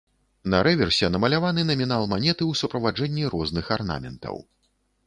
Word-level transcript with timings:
На 0.53 0.61
рэверсе 0.67 1.09
намаляваны 1.15 1.67
намінал 1.71 2.07
манеты 2.15 2.39
ў 2.47 2.51
суправаджэнні 2.63 3.31
розных 3.37 3.75
арнаментаў. 3.79 4.45